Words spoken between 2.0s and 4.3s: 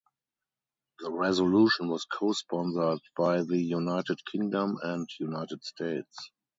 co-sponsored by the United